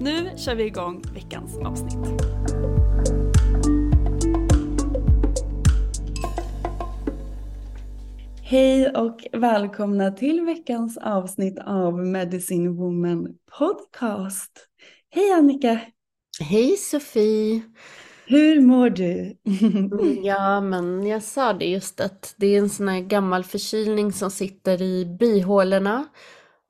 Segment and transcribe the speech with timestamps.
[0.00, 2.22] Nu kör vi igång veckans avsnitt.
[8.42, 13.28] Hej och välkomna till veckans avsnitt av Medicine Woman
[13.58, 14.68] Podcast.
[15.10, 15.80] Hej Annika!
[16.40, 17.62] Hej Sofie!
[18.26, 19.36] Hur mår du?
[20.22, 24.30] Ja, men jag sa det just att det är en sån här gammal förkylning som
[24.30, 26.06] sitter i bihålorna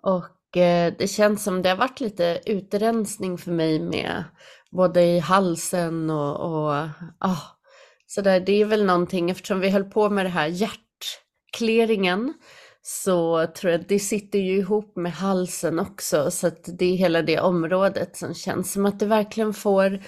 [0.03, 4.25] och Eh, det känns som det har varit lite utrensning för mig med
[4.71, 6.89] både i halsen och, och
[7.19, 7.57] ah,
[8.07, 8.41] sådär.
[8.41, 12.35] Det är väl någonting eftersom vi höll på med det här hjärtkleringen
[12.83, 16.97] så tror jag att det sitter ju ihop med halsen också så att det är
[16.97, 20.03] hela det området som känns som att det verkligen får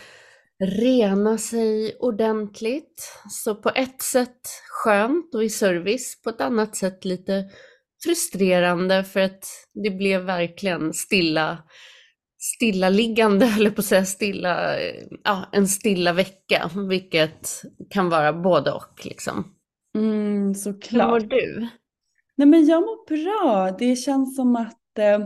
[0.60, 3.12] rena sig ordentligt.
[3.30, 7.44] Så på ett sätt skönt och i service, på ett annat sätt lite
[8.05, 9.44] frustrerande för att
[9.84, 11.59] det blev verkligen stilla,
[12.38, 14.81] stillaliggande, eller på att säga stilla,
[15.25, 19.55] ja, en stilla vecka, vilket kan vara både och liksom.
[19.99, 21.11] Mm, Hur såklart.
[21.11, 21.69] mår du?
[22.37, 23.77] Nej men jag mår bra.
[23.78, 25.19] Det känns som att eh,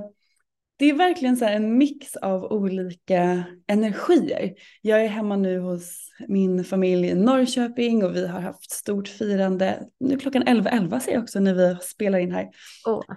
[0.77, 4.55] det är verkligen så en mix av olika energier.
[4.83, 9.83] Jag är hemma nu hos min familj i Norrköping och vi har haft stort firande.
[10.01, 12.51] Nu klockan 11.11 ser jag också när vi spelar in här.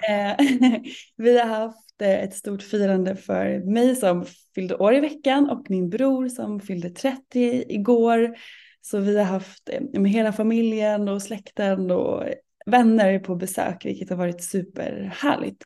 [0.09, 0.35] Eh,
[1.17, 4.25] vi har haft eh, ett stort firande för mig som
[4.55, 8.37] fyllde år i veckan och min bror som fyllde 30 igår.
[8.81, 12.23] Så vi har haft eh, med hela familjen och släkten och
[12.65, 15.63] vänner på besök vilket har varit superhärligt.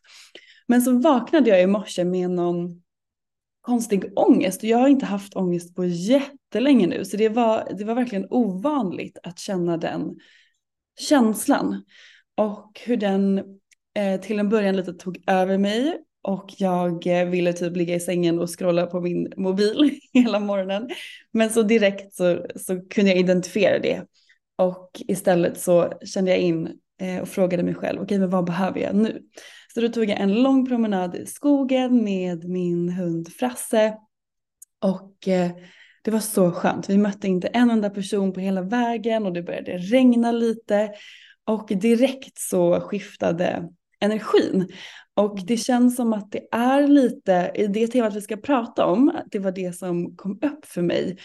[0.71, 2.81] Men så vaknade jag i morse med någon
[3.61, 7.05] konstig ångest jag har inte haft ångest på jättelänge nu.
[7.05, 10.15] Så det var, det var verkligen ovanligt att känna den
[10.99, 11.83] känslan.
[12.37, 13.43] Och hur den
[13.95, 17.99] eh, till en början lite tog över mig och jag eh, ville typ ligga i
[17.99, 20.89] sängen och scrolla på min mobil hela morgonen.
[21.31, 24.05] Men så direkt så, så kunde jag identifiera det.
[24.57, 28.79] Och istället så kände jag in Eh, och frågade mig själv, okej men vad behöver
[28.79, 29.21] jag nu?
[29.73, 33.97] Så då tog jag en lång promenad i skogen med min hund Frasse
[34.81, 35.51] och eh,
[36.03, 36.89] det var så skönt.
[36.89, 40.91] Vi mötte inte en enda person på hela vägen och det började regna lite
[41.45, 44.67] och direkt så skiftade energin.
[45.13, 49.11] Och det känns som att det är lite, i det temat vi ska prata om,
[49.31, 51.17] det var det som kom upp för mig.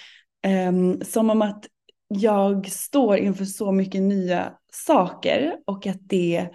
[0.43, 1.67] Ehm, som om att
[2.09, 6.49] jag står inför så mycket nya saker och att det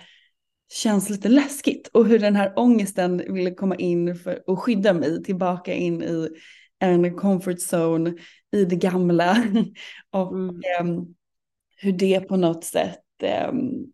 [0.73, 1.87] känns lite läskigt.
[1.93, 6.29] Och hur den här ångesten ville komma in för att skydda mig tillbaka in i
[6.79, 8.13] en comfort zone
[8.51, 9.43] i det gamla.
[10.11, 10.61] och Mm.
[10.79, 11.05] ehm,
[11.77, 13.85] hur det på något sätt ehm,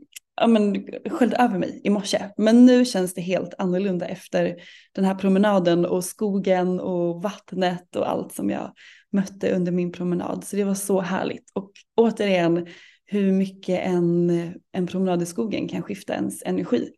[0.42, 2.30] ja, men, sköljde över mig i morse.
[2.38, 4.56] Men nu känns det helt annorlunda efter
[4.92, 8.72] den här promenaden och skogen och vattnet och allt som jag
[9.12, 10.44] mötte under min promenad.
[10.44, 11.52] Så det var så härligt.
[11.54, 12.68] Och återigen
[13.06, 14.30] hur mycket en,
[14.72, 16.92] en promenad i skogen kan skifta ens energi.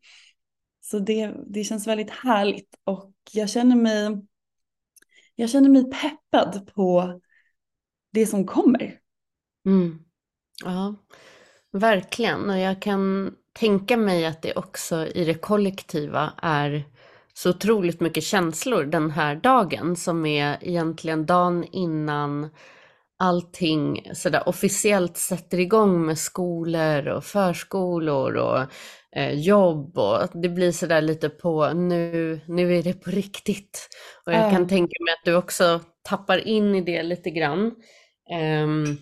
[0.81, 4.21] Så det, det känns väldigt härligt och jag känner mig,
[5.35, 7.19] jag känner mig peppad på
[8.11, 8.99] det som kommer.
[9.65, 9.99] Mm.
[10.63, 10.95] Ja,
[11.71, 12.49] verkligen.
[12.49, 16.83] Och jag kan tänka mig att det också i det kollektiva är
[17.39, 22.49] så otroligt mycket känslor den här dagen som är egentligen dagen innan
[23.19, 28.59] allting sådär officiellt sätter igång med skolor och förskolor och
[29.15, 33.89] eh, jobb och det blir sådär lite på nu, nu är det på riktigt.
[34.25, 37.75] Och jag kan tänka mig att du också tappar in i det lite grann.
[38.63, 38.97] Um,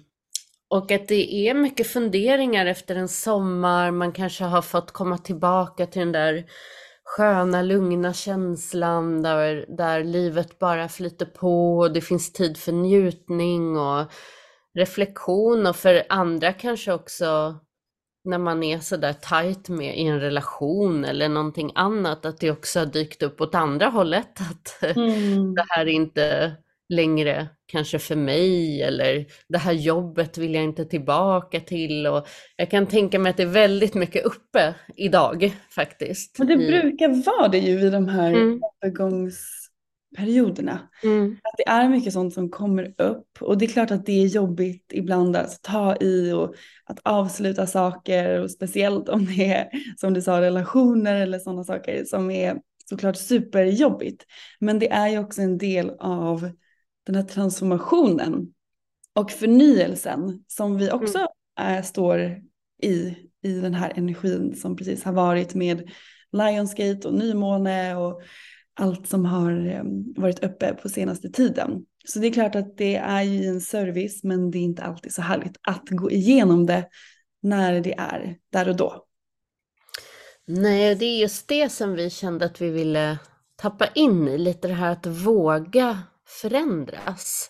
[0.70, 5.86] och att det är mycket funderingar efter en sommar, man kanske har fått komma tillbaka
[5.86, 6.46] till den där
[7.08, 13.78] sköna, lugna känslan där, där livet bara flyter på och det finns tid för njutning
[13.78, 14.12] och
[14.76, 17.60] reflektion och för andra kanske också
[18.24, 22.80] när man är sådär tajt med i en relation eller någonting annat, att det också
[22.80, 24.42] har dykt upp åt andra hållet.
[24.52, 25.56] Att mm.
[25.56, 26.56] det här är inte
[26.90, 32.08] längre kanske för mig eller det här jobbet vill jag inte tillbaka till.
[32.08, 36.40] Och jag kan tänka mig att det är väldigt mycket uppe idag faktiskt.
[36.40, 38.62] Men det brukar vara det ju i de här mm.
[38.82, 40.80] övergångsperioderna.
[41.04, 41.38] Mm.
[41.44, 44.28] Att det är mycket sånt som kommer upp och det är klart att det är
[44.28, 46.56] jobbigt ibland att ta i och
[46.86, 52.06] att avsluta saker och speciellt om det är som du sa relationer eller sådana saker
[52.06, 52.58] som är
[52.90, 54.26] såklart superjobbigt.
[54.60, 56.50] Men det är ju också en del av
[57.08, 58.54] den här transformationen
[59.16, 61.30] och förnyelsen som vi också mm.
[61.56, 62.20] är, står
[62.84, 65.90] i, i den här energin som precis har varit med
[66.32, 68.22] Lionsgate och nymåne och
[68.80, 71.86] allt som har um, varit uppe på senaste tiden.
[72.06, 75.14] Så det är klart att det är ju en service men det är inte alltid
[75.14, 76.88] så härligt att gå igenom det
[77.42, 79.04] när det är där och då.
[80.48, 83.18] Nej, det är just det som vi kände att vi ville
[83.56, 87.50] tappa in i, lite det här att våga förändras.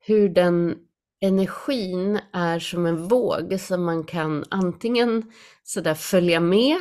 [0.00, 0.76] Hur den
[1.20, 5.32] energin är som en våg som man kan antingen
[5.64, 6.76] sådär följa med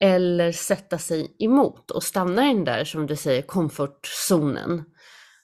[0.00, 4.84] eller sätta sig emot och stanna i den där, som du säger, komfortzonen.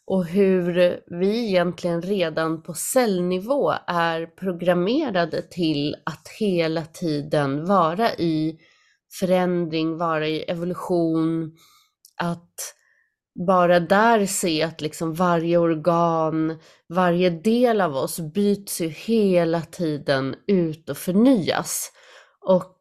[0.06, 8.58] Och hur vi egentligen redan på cellnivå är programmerade till att hela tiden vara i
[9.20, 11.56] förändring, vara i evolution,
[12.16, 12.74] att
[13.46, 20.34] bara där se att liksom varje organ, varje del av oss byts ju hela tiden
[20.46, 21.92] ut och förnyas.
[22.40, 22.76] Och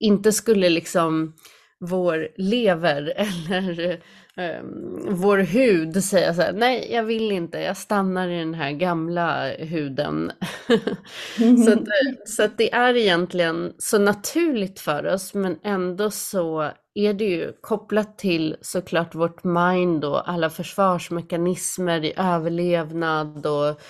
[0.00, 1.34] inte skulle liksom
[1.80, 4.02] vår lever eller
[4.36, 8.70] um, vår hud säga så här, nej jag vill inte, jag stannar i den här
[8.70, 10.32] gamla huden.
[11.36, 16.70] så att, eh, så att det är egentligen så naturligt för oss men ändå så
[16.94, 23.80] är det ju kopplat till såklart vårt mind och alla försvarsmekanismer i överlevnad och,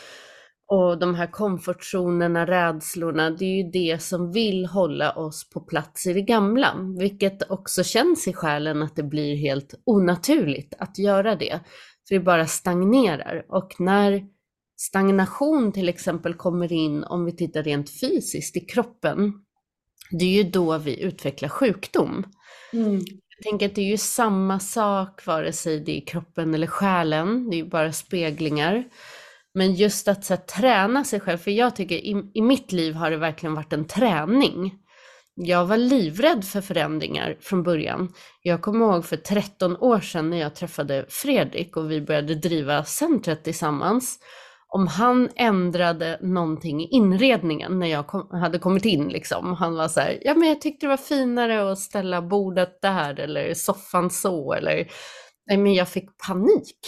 [0.68, 3.30] och de här komfortzonerna, rädslorna.
[3.30, 7.84] Det är ju det som vill hålla oss på plats i det gamla, vilket också
[7.84, 11.60] känns i själen att det blir helt onaturligt att göra det.
[12.08, 14.26] För vi bara stagnerar och när
[14.76, 19.32] stagnation till exempel kommer in, om vi tittar rent fysiskt i kroppen,
[20.10, 22.24] det är ju då vi utvecklar sjukdom.
[22.72, 22.94] Mm.
[23.38, 27.50] Jag tänker att det är ju samma sak vare sig det är kroppen eller själen,
[27.50, 28.84] det är ju bara speglingar.
[29.56, 32.94] Men just att så här, träna sig själv, för jag tycker i, i mitt liv
[32.94, 34.74] har det verkligen varit en träning.
[35.34, 38.12] Jag var livrädd för förändringar från början.
[38.42, 42.84] Jag kommer ihåg för 13 år sedan när jag träffade Fredrik och vi började driva
[42.84, 44.18] centret tillsammans
[44.68, 49.52] om han ändrade någonting i inredningen när jag kom, hade kommit in liksom.
[49.52, 53.20] Han var så här, ja men jag tyckte det var finare att ställa bordet där
[53.20, 54.90] eller soffan så eller,
[55.46, 56.78] nej men jag fick panik.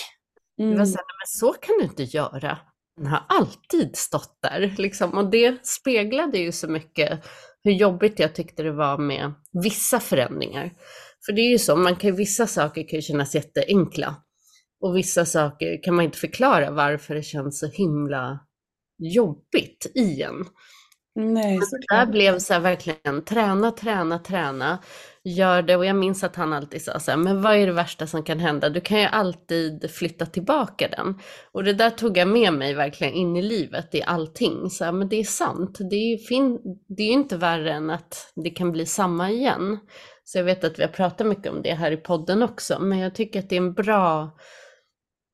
[0.59, 0.71] Mm.
[0.71, 2.59] Jag var så här, men så kan du inte göra.
[2.97, 7.25] Den har alltid stått där liksom och det speglade ju så mycket
[7.63, 10.73] hur jobbigt jag tyckte det var med vissa förändringar.
[11.27, 14.17] För det är ju så, man kan, vissa saker kan ju kännas jätteenkla.
[14.81, 18.41] Och vissa saker kan man inte förklara varför det känns så himla
[18.99, 20.45] jobbigt i en.
[21.15, 24.79] Nej, så där blev så här verkligen träna, träna, träna
[25.29, 27.73] gör det och jag minns att han alltid sa så här, men vad är det
[27.73, 28.69] värsta som kan hända?
[28.69, 31.19] Du kan ju alltid flytta tillbaka den.
[31.53, 34.71] Och det där tog jag med mig verkligen in i livet, i allting.
[34.71, 36.59] Så här, men det är sant, det är ju fin
[36.89, 39.79] det är ju inte värre än att det kan bli samma igen.
[40.25, 42.99] Så jag vet att vi har pratat mycket om det här i podden också, men
[42.99, 44.31] jag tycker att det är en bra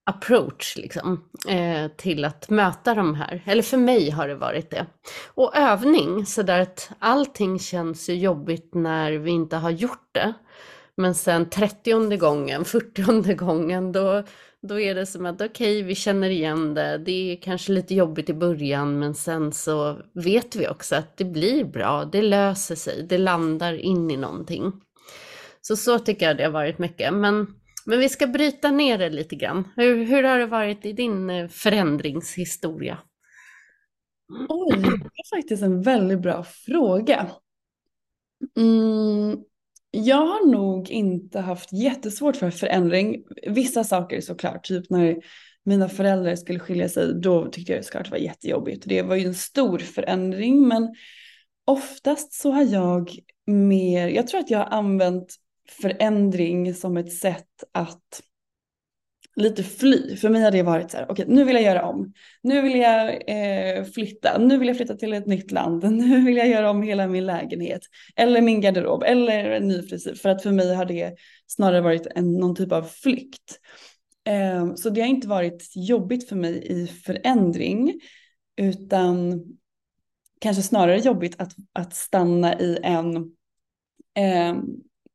[0.07, 3.43] approach liksom, eh, till att möta de här.
[3.47, 4.87] Eller för mig har det varit det.
[5.35, 10.33] Och övning, så där att allting känns ju jobbigt när vi inte har gjort det.
[10.97, 14.23] Men sen 30 gången, 40 gången, då,
[14.63, 16.99] då är det som att okej, okay, vi känner igen det.
[16.99, 21.25] Det är kanske lite jobbigt i början, men sen så vet vi också att det
[21.25, 22.05] blir bra.
[22.05, 24.73] Det löser sig, det landar in i någonting.
[25.61, 27.15] Så så tycker jag det har varit mycket.
[27.15, 27.47] Men
[27.87, 29.69] men vi ska bryta ner det lite grann.
[29.77, 32.99] Hur, hur har det varit i din eh, förändringshistoria?
[34.49, 37.31] Oj, det är faktiskt en väldigt bra fråga.
[38.57, 39.39] Mm,
[39.91, 43.25] jag har nog inte haft jättesvårt för förändring.
[43.47, 45.17] Vissa saker såklart, typ när
[45.65, 48.85] mina föräldrar skulle skilja sig, då tyckte jag såklart det var jättejobbigt.
[48.87, 50.95] Det var ju en stor förändring, men
[51.65, 53.11] oftast så har jag
[53.47, 55.35] mer, jag tror att jag har använt
[55.69, 58.23] förändring som ett sätt att
[59.37, 60.17] lite fly.
[60.17, 62.13] För mig har det varit så här, okej okay, nu vill jag göra om.
[62.43, 66.37] Nu vill jag eh, flytta, nu vill jag flytta till ett nytt land, nu vill
[66.37, 67.83] jag göra om hela min lägenhet.
[68.17, 70.15] Eller min garderob, eller en ny frisyr.
[70.15, 71.15] För att för mig har det
[71.47, 73.61] snarare varit en, någon typ av flykt.
[74.27, 78.01] Eh, så det har inte varit jobbigt för mig i förändring,
[78.57, 79.45] utan
[80.41, 83.17] kanske snarare jobbigt att, att stanna i en
[84.17, 84.57] eh,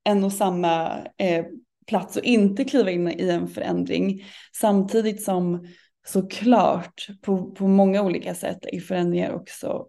[0.10, 1.46] en och samma eh,
[1.88, 4.24] plats och inte kliva in i en förändring.
[4.56, 5.68] Samtidigt som
[6.08, 9.88] såklart på, på många olika sätt är förändringar också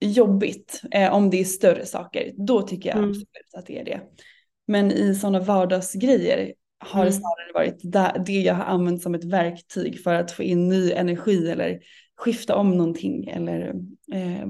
[0.00, 0.82] jobbigt.
[0.90, 3.10] Eh, om det är större saker, då tycker jag mm.
[3.10, 4.00] absolut att det är det.
[4.66, 7.06] Men i sådana vardagsgrejer har mm.
[7.06, 7.80] det snarare varit
[8.26, 11.80] det jag har använt som ett verktyg för att få in ny energi eller
[12.16, 13.74] skifta om någonting eller
[14.12, 14.48] eh,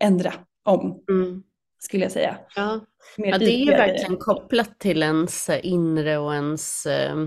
[0.00, 0.32] ändra
[0.64, 1.04] om.
[1.10, 1.42] Mm
[1.78, 2.38] skulle jag säga.
[2.56, 2.80] Ja,
[3.16, 7.26] ja det är ju verkligen kopplat till ens inre och ens eh,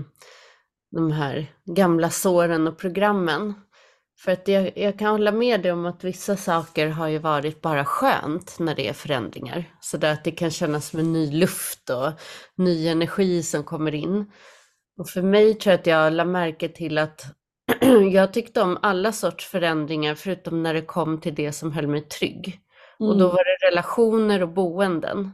[0.90, 3.54] de här gamla såren och programmen.
[4.24, 7.60] För att jag, jag, kan hålla med dig om att vissa saker har ju varit
[7.60, 9.64] bara skönt när det är förändringar.
[9.80, 12.12] Så där att det kan kännas som en ny luft och
[12.56, 14.30] ny energi som kommer in.
[14.98, 17.24] Och för mig tror jag att jag la märke till att
[18.12, 22.00] jag tyckte om alla sorts förändringar förutom när det kom till det som höll mig
[22.00, 22.60] trygg.
[23.00, 23.10] Mm.
[23.10, 23.36] Och då mm.
[23.36, 25.30] var det relationer och boenden.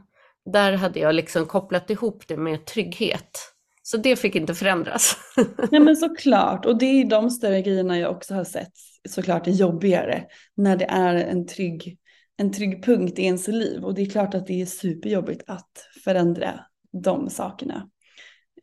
[0.51, 3.39] Där hade jag liksom kopplat ihop det med trygghet.
[3.83, 5.17] Så det fick inte förändras.
[5.71, 8.73] Nej men såklart, och det är de större grejerna jag också har sett
[9.09, 10.25] såklart är jobbigare.
[10.55, 11.97] När det är en trygg,
[12.37, 13.85] en trygg punkt i ens liv.
[13.85, 16.65] Och det är klart att det är superjobbigt att förändra
[17.03, 17.89] de sakerna.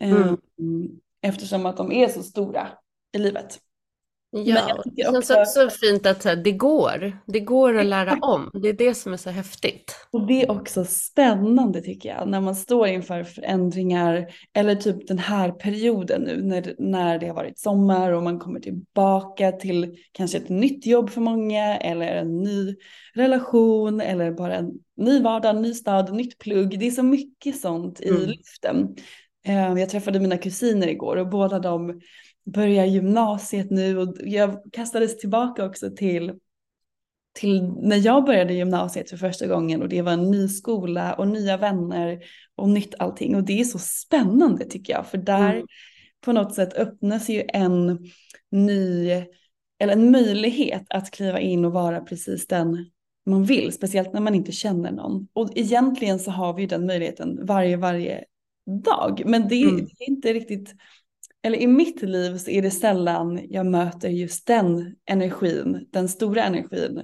[0.01, 0.23] Mm.
[0.23, 0.39] Ehm,
[1.23, 2.69] eftersom att de är så stora
[3.13, 3.59] i livet.
[4.45, 7.19] Ja, det känns också fint att det går.
[7.27, 8.51] Det går att lära om.
[8.63, 9.97] Det är det som är så häftigt.
[10.11, 15.19] Och det är också spännande tycker jag, när man står inför förändringar eller typ den
[15.19, 20.39] här perioden nu när, när det har varit sommar och man kommer tillbaka till kanske
[20.39, 22.75] ett nytt jobb för många eller en ny
[23.15, 26.79] relation eller bara en ny vardag, ny stad, nytt plugg.
[26.79, 28.23] Det är så mycket sånt i mm.
[28.23, 28.97] luften.
[29.47, 32.01] Eh, jag träffade mina kusiner igår och båda de
[32.47, 36.33] börjar gymnasiet nu och jag kastades tillbaka också till,
[37.33, 41.29] till när jag började gymnasiet för första gången och det var en ny skola och
[41.29, 42.19] nya vänner
[42.55, 45.67] och nytt allting och det är så spännande tycker jag för där mm.
[46.21, 47.99] på något sätt öppnas ju en
[48.51, 49.11] ny
[49.79, 52.91] eller en möjlighet att kliva in och vara precis den
[53.27, 55.29] man vill, speciellt när man inte känner någon.
[55.33, 58.25] Och egentligen så har vi ju den möjligheten varje, varje
[58.85, 59.77] dag, men det, mm.
[59.77, 60.75] det är inte riktigt
[61.47, 66.45] eller i mitt liv så är det sällan jag möter just den energin, den stora
[66.45, 67.03] energin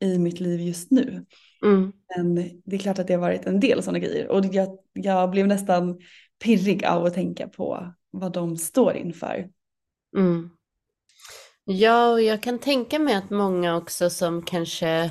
[0.00, 1.26] i mitt liv just nu.
[1.64, 1.92] Mm.
[2.16, 5.30] Men det är klart att det har varit en del sådana grejer och jag, jag
[5.30, 5.98] blev nästan
[6.44, 9.48] pirrig av att tänka på vad de står inför.
[10.16, 10.50] Mm.
[11.64, 15.10] Ja, och jag kan tänka mig att många också som kanske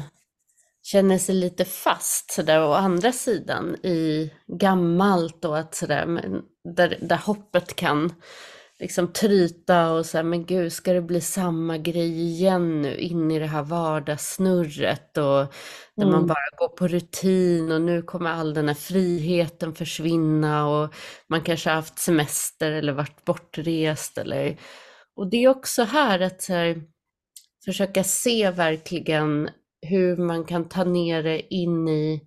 [0.84, 6.22] känner sig lite fast sådär å andra sidan i gammalt och att sådär,
[6.63, 8.13] där, där hoppet kan
[8.83, 13.39] liksom tryta och säga men gud ska det bli samma grej igen nu in i
[13.39, 15.53] det här vardagssnurret och
[15.95, 16.11] där mm.
[16.11, 20.93] man bara går på rutin och nu kommer all den här friheten försvinna och
[21.27, 24.57] man kanske har haft semester eller varit bortrest eller
[25.15, 26.81] och det är också här att så här,
[27.65, 29.49] försöka se verkligen
[29.81, 32.21] hur man kan ta ner det in i,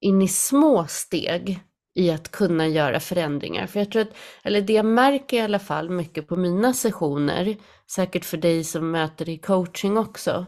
[0.00, 1.60] in i små steg
[1.94, 3.66] i att kunna göra förändringar.
[3.66, 7.56] För jag tror att, eller det jag märker i alla fall mycket på mina sessioner,
[7.90, 10.46] säkert för dig som möter i coaching också,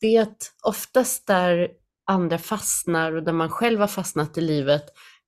[0.00, 1.68] det är att oftast där
[2.10, 4.84] andra fastnar och där man själv har fastnat i livet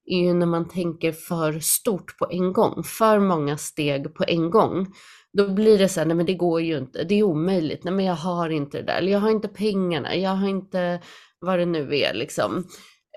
[0.07, 4.50] är ju när man tänker för stort på en gång, för många steg på en
[4.50, 4.87] gång.
[5.33, 7.95] Då blir det så här, nej men det går ju inte, det är omöjligt, nej
[7.95, 11.00] men jag har inte det där, eller jag har inte pengarna, jag har inte
[11.40, 12.64] vad det nu är liksom.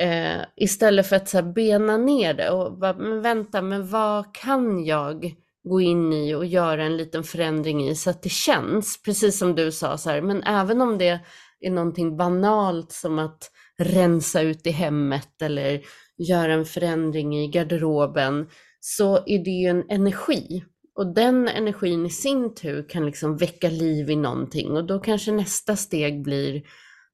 [0.02, 4.36] Eh, istället för att så här, bena ner det och bara, men vänta, men vad
[4.36, 9.02] kan jag gå in i och göra en liten förändring i så att det känns,
[9.04, 11.20] precis som du sa, så här, men även om det
[11.60, 15.82] är någonting banalt som att rensa ut i hemmet eller
[16.18, 18.48] göra en förändring i garderoben,
[18.80, 20.64] så är det ju en energi.
[20.96, 25.32] Och den energin i sin tur kan liksom väcka liv i någonting och då kanske
[25.32, 26.64] nästa steg blir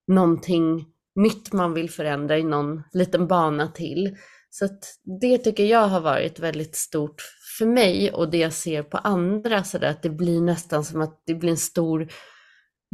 [0.08, 0.86] någonting
[1.24, 4.16] nytt man vill förändra i någon liten bana till.
[4.50, 4.84] Så att
[5.22, 7.22] det tycker jag har varit väldigt stort
[7.58, 11.02] för mig och det jag ser på andra så där, att det blir nästan som
[11.02, 12.08] att det blir en stor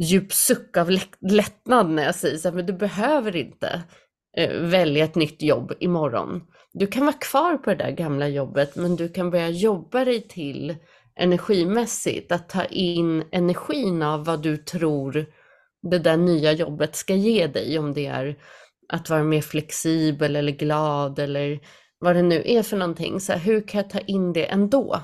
[0.02, 0.90] djup suck av
[1.30, 3.82] lättnad när jag säger så här, men du behöver inte
[4.36, 6.42] eh, välja ett nytt jobb imorgon.
[6.72, 10.28] Du kan vara kvar på det där gamla jobbet men du kan börja jobba dig
[10.28, 10.76] till
[11.20, 15.26] energimässigt, att ta in energin av vad du tror
[15.90, 18.36] det där nya jobbet ska ge dig, om det är
[18.88, 21.60] att vara mer flexibel eller glad eller
[21.98, 23.20] vad det nu är för någonting.
[23.20, 25.02] Så här, hur kan jag ta in det ändå?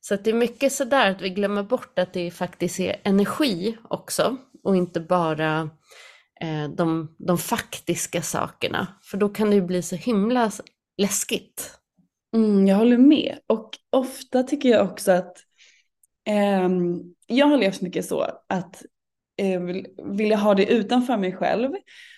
[0.00, 3.78] Så att det är mycket sådär att vi glömmer bort att det faktiskt är energi
[3.88, 5.70] också och inte bara
[6.40, 8.86] eh, de, de faktiska sakerna.
[9.02, 10.50] För då kan det ju bli så himla
[10.96, 11.78] läskigt.
[12.34, 13.38] Mm, jag håller med.
[13.46, 15.36] Och ofta tycker jag också att
[16.28, 16.68] eh,
[17.26, 18.82] jag har levt mycket så att
[19.42, 21.70] eh, vill, ville ha det utanför mig själv.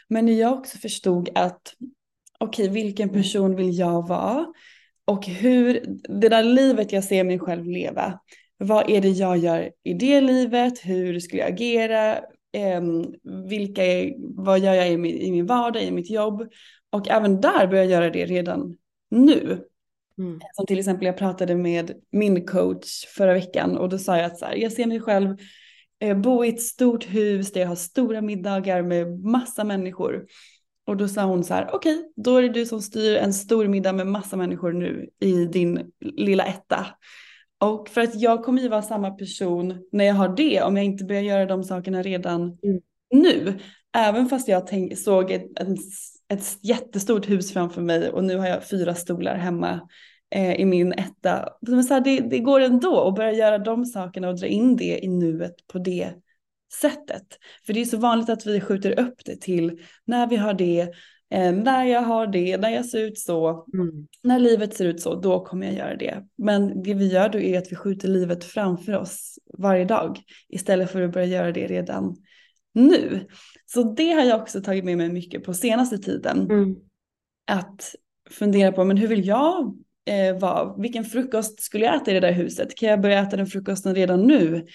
[0.09, 1.75] Men när jag också förstod att
[2.39, 4.47] okej, okay, vilken person vill jag vara?
[5.05, 5.85] Och hur,
[6.21, 8.21] det där livet jag ser mig själv leva,
[8.59, 10.79] vad är det jag gör i det livet?
[10.79, 12.17] Hur skulle jag agera?
[12.53, 12.83] Eh,
[13.49, 16.49] vilka är, vad gör jag i min, i min vardag, i mitt jobb?
[16.91, 18.77] Och även där börjar jag göra det redan
[19.11, 19.65] nu.
[20.19, 20.41] Mm.
[20.53, 24.39] Som till exempel jag pratade med min coach förra veckan och då sa jag att
[24.39, 25.37] så här, jag ser mig själv
[26.15, 30.27] bo i ett stort hus där jag har stora middagar med massa människor.
[30.87, 33.35] Och då sa hon så här, okej, okay, då är det du som styr en
[33.35, 36.87] stor middag med massa människor nu i din lilla etta.
[37.61, 40.87] Och för att jag kommer ju vara samma person när jag har det, om jag
[40.87, 42.81] inte börjar göra de sakerna redan mm.
[43.11, 43.55] nu.
[43.97, 45.79] Även fast jag tänk, såg ett, ett,
[46.29, 49.81] ett jättestort hus framför mig och nu har jag fyra stolar hemma
[50.31, 51.49] eh, i min etta.
[51.61, 54.77] Men så här, det, det går ändå att börja göra de sakerna och dra in
[54.77, 56.15] det i nuet på det
[56.81, 57.27] sättet.
[57.67, 60.81] För det är så vanligt att vi skjuter upp det till när vi har det,
[61.31, 64.07] eh, när jag har det, när jag ser ut så, mm.
[64.23, 66.25] när livet ser ut så, då kommer jag göra det.
[66.39, 70.91] Men det vi gör då är att vi skjuter livet framför oss varje dag istället
[70.91, 72.17] för att börja göra det redan
[72.75, 73.27] nu.
[73.67, 76.51] Så det har jag också tagit med mig mycket på senaste tiden.
[76.51, 76.77] Mm.
[77.47, 77.95] Att
[78.31, 80.75] fundera på, men hur vill jag eh, vara?
[80.77, 82.75] Vilken frukost skulle jag äta i det där huset?
[82.75, 84.67] Kan jag börja äta den frukosten redan nu?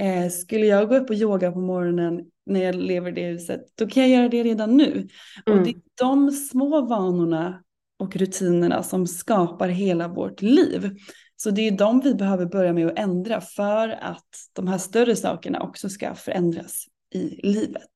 [0.00, 3.60] Eh, skulle jag gå upp och yoga på morgonen när jag lever i det huset,
[3.74, 5.08] då kan jag göra det redan nu.
[5.46, 5.58] Mm.
[5.58, 7.62] Och det är de små vanorna
[7.98, 10.90] och rutinerna som skapar hela vårt liv.
[11.36, 15.16] Så det är de vi behöver börja med att ändra för att de här större
[15.16, 17.90] sakerna också ska förändras i livet.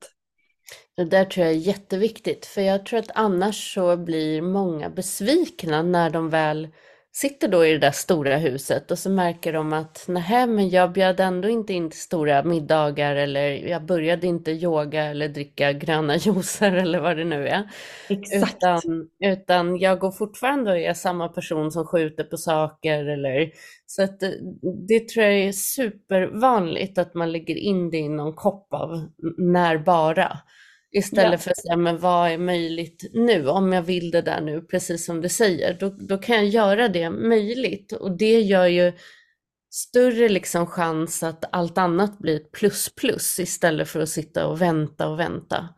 [0.96, 5.82] Det där tror jag är jätteviktigt, för jag tror att annars så blir många besvikna
[5.82, 6.68] när de väl
[7.12, 10.92] sitter då i det där stora huset och så märker de att nej men jag
[10.92, 16.16] bjöd ändå inte in till stora middagar eller jag började inte yoga eller dricka gröna
[16.16, 17.70] juicer eller vad det nu är.
[18.08, 18.56] Exakt.
[18.56, 23.50] Utan, utan jag går fortfarande och är samma person som skjuter på saker eller
[23.86, 24.34] så att det,
[24.88, 29.78] det tror jag är supervanligt att man lägger in det i någon kopp av när
[29.78, 30.38] bara.
[30.92, 31.38] Istället ja.
[31.38, 33.48] för att säga, men vad är möjligt nu?
[33.48, 36.88] Om jag vill det där nu, precis som du säger, då, då kan jag göra
[36.88, 37.92] det möjligt.
[37.92, 38.92] Och det gör ju
[39.70, 44.60] större liksom chans att allt annat blir ett plus plus istället för att sitta och
[44.60, 45.68] vänta och vänta.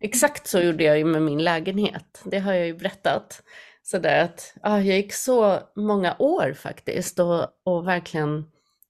[0.00, 2.22] Exakt så gjorde jag ju med min lägenhet.
[2.24, 3.42] Det har jag ju berättat.
[3.82, 8.44] Så där att ah, jag gick så många år faktiskt och, och verkligen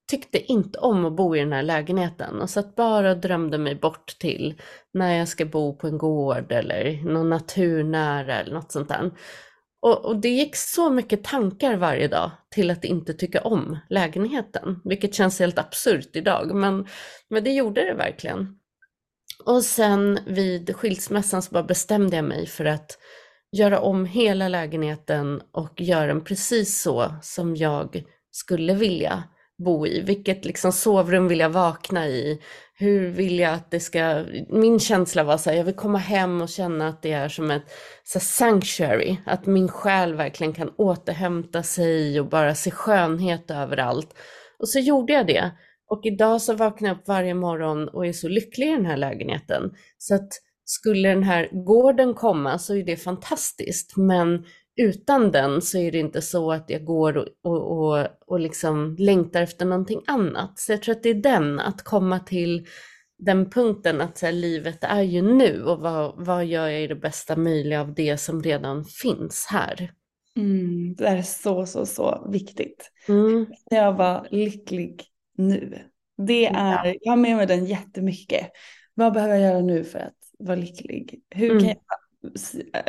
[0.09, 3.75] tyckte inte om att bo i den här lägenheten och satt bara och drömde mig
[3.75, 4.61] bort till
[4.95, 9.11] när jag ska bo på en gård eller någon naturnära eller något sånt där.
[9.83, 14.81] Och, och, det gick så mycket tankar varje dag till att inte tycka om lägenheten,
[14.85, 16.87] vilket känns helt absurt idag, men,
[17.31, 18.59] men det gjorde det verkligen.
[19.45, 22.99] Och sen vid skilsmässan så bara bestämde jag mig för att
[23.57, 29.25] göra om hela lägenheten och göra den precis så som jag skulle vilja
[29.59, 30.01] bo i.
[30.01, 32.41] Vilket liksom sovrum vill jag vakna i?
[32.75, 34.25] Hur vill jag att det ska...
[34.49, 37.51] Min känsla var så här, jag vill komma hem och känna att det är som
[37.51, 37.65] ett
[38.05, 39.17] så sanctuary.
[39.27, 44.15] Att min själ verkligen kan återhämta sig och bara se skönhet överallt.
[44.59, 45.51] Och så gjorde jag det.
[45.91, 48.97] Och idag så vaknar jag upp varje morgon och är så lycklig i den här
[48.97, 49.71] lägenheten.
[49.99, 50.29] Så att
[50.65, 53.97] skulle den här gården komma så är det fantastiskt.
[53.97, 54.45] Men
[54.79, 58.97] utan den så är det inte så att jag går och, och, och, och liksom
[58.99, 60.59] längtar efter någonting annat.
[60.59, 62.67] Så jag tror att det är den, att komma till
[63.19, 66.87] den punkten att så här, livet är ju nu och vad, vad gör jag i
[66.87, 69.93] det bästa möjliga av det som redan finns här.
[70.37, 72.91] Mm, det är så, så, så viktigt.
[73.09, 73.47] Mm.
[73.71, 75.05] Jag var lycklig
[75.37, 75.79] nu.
[76.27, 76.95] Det är, Ja.
[77.01, 78.51] jag har med mig den jättemycket.
[78.95, 81.21] Vad behöver jag göra nu för att vara lycklig?
[81.31, 81.59] Hur Mm.
[81.59, 81.77] kan jag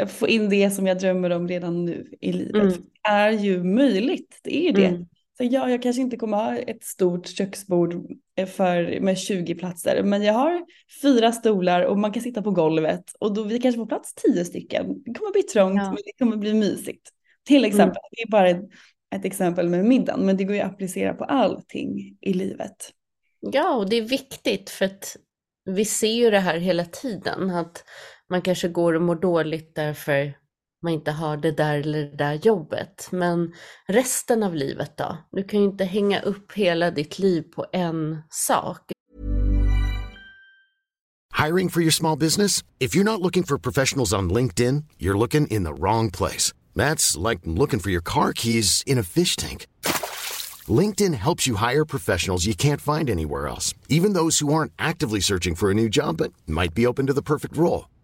[0.07, 2.55] få in det som jag drömmer om redan nu i livet?
[2.55, 2.73] Mm.
[3.03, 4.85] Det är ju möjligt, det är ju det.
[4.85, 5.05] Mm.
[5.37, 7.95] Så ja, jag kanske inte kommer ha ett stort köksbord
[8.35, 10.65] eh, för, med 20 platser, men jag har
[11.01, 14.45] fyra stolar och man kan sitta på golvet och då vi kanske får plats tio
[14.45, 15.03] stycken.
[15.05, 15.85] Det kommer bli trångt, Ja.
[15.85, 17.09] men det kommer bli mysigt.
[17.47, 18.69] Till exempel, det är bara ett,
[19.15, 22.93] ett exempel med middagen, men det går ju att applicera på allting i livet.
[23.39, 25.17] Ja, och det är viktigt för att
[25.65, 27.83] vi ser ju det här hela tiden, att
[28.29, 30.33] man kanske går och mår dåligt därför
[30.83, 33.07] man inte har det där eller det där jobbet.
[33.11, 33.53] Men
[33.87, 35.17] resten av livet då?
[35.31, 38.91] Du kan ju inte hänga upp hela ditt liv på en sak.
[41.45, 42.63] Hiring for your small business?
[42.79, 46.53] If you're not looking for professionals on LinkedIn, you're looking in the wrong place.
[46.75, 49.65] That's like looking for your car keys in a fish tank.
[50.67, 55.21] LinkedIn helps you hire professionals you can't find anywhere else, even those who aren't actively
[55.21, 57.85] searching for a new job but might be open to the perfect role.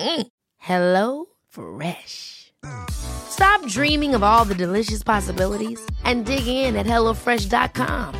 [0.00, 0.26] Mm.
[0.58, 2.52] Hello Fresh.
[2.90, 8.14] Stop dreaming of all the delicious possibilities and dig in at HelloFresh.com.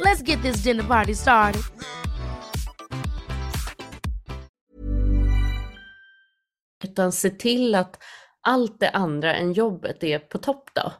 [0.00, 1.62] Let's get this dinner party started.
[6.84, 8.02] Utan se till att
[8.40, 10.92] allt det andra än jobbet är på topp då.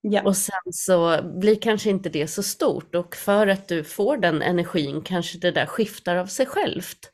[0.00, 0.22] Ja.
[0.22, 4.42] Och sen så blir kanske inte det så stort och för att du får den
[4.42, 7.10] energin kanske det där skiftar av sig självt.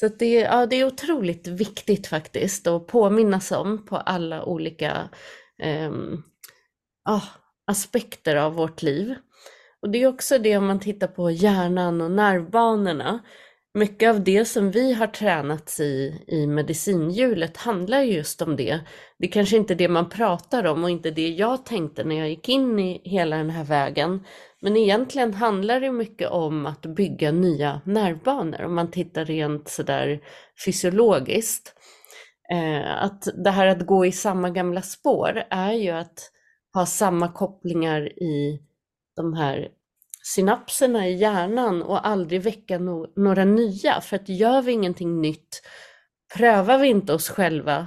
[0.00, 5.08] Så att det, ja, det är otroligt viktigt faktiskt att påminnas om på alla olika
[5.62, 5.92] eh,
[7.04, 7.22] ah,
[7.66, 9.14] aspekter av vårt liv.
[9.82, 13.20] Och det är också det om man tittar på hjärnan och nervbanorna.
[13.74, 18.80] Mycket av det som vi har tränats i i medicinhjulet handlar just om det.
[19.18, 22.28] Det kanske inte är det man pratar om och inte det jag tänkte när jag
[22.28, 24.24] gick in i hela den här vägen.
[24.60, 30.20] Men egentligen handlar det mycket om att bygga nya nervbanor om man tittar rent sådär
[30.64, 31.74] fysiologiskt.
[32.52, 36.30] Eh, att det här att gå i samma gamla spår är ju att
[36.74, 38.62] ha samma kopplingar i
[39.16, 39.68] de här
[40.22, 44.00] synapserna i hjärnan och aldrig väcka no några nya.
[44.00, 45.62] För att gör vi ingenting nytt,
[46.36, 47.86] prövar vi inte oss själva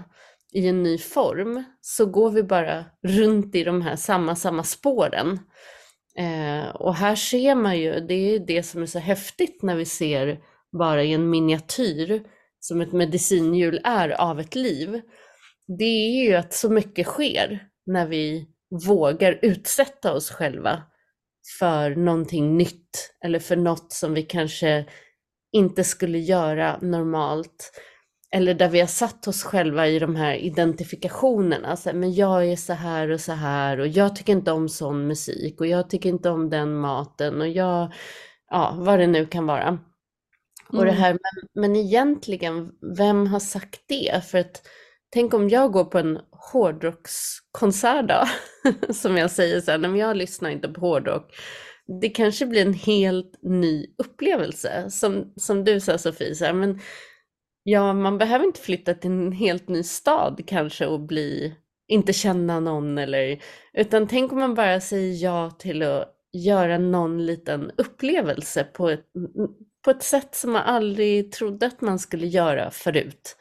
[0.54, 5.40] i en ny form, så går vi bara runt i de här samma, samma spåren.
[6.18, 9.86] Eh, och här ser man ju, det är det som är så häftigt när vi
[9.86, 10.40] ser
[10.78, 12.24] bara i en miniatyr
[12.60, 15.02] som ett medicinhjul är av ett liv.
[15.78, 18.48] Det är ju att så mycket sker när vi
[18.88, 20.84] vågar utsätta oss själva
[21.60, 24.86] för någonting nytt eller för något som vi kanske
[25.52, 27.72] inte skulle göra normalt.
[28.36, 31.78] Eller där vi har satt oss själva i de här identifikationerna.
[31.78, 34.70] Så här, men jag är så här och så här och jag tycker inte om
[34.70, 37.94] sån musik och jag tycker inte om den maten och jag,
[38.50, 39.80] ja, vad det nu kan vara.
[40.70, 41.02] Och det Mm.
[41.02, 44.26] här, men, men egentligen, vem har sagt det?
[44.26, 44.62] För att
[45.10, 46.20] tänk om jag går på en
[46.54, 48.24] hårdrockskonsert då,
[48.94, 51.32] som jag säger sen, men jag lyssnar inte på hårdrock.
[52.02, 56.80] Det kanske blir en helt ny upplevelse, som, som du sa Sofie, så här, men
[57.64, 61.56] ja, man behöver inte flytta till en helt ny stad kanske och bli,
[61.88, 63.40] inte känna någon eller,
[63.74, 69.06] utan tänk om man bara säger ja till att göra någon liten upplevelse på ett,
[69.86, 73.38] på ett sätt som man aldrig trodde att man skulle göra förut.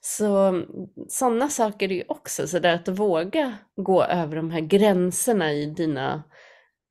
[0.00, 0.66] Så mm,
[1.08, 6.22] sådana saker är ju också sådär att våga gå över de här gränserna i dina,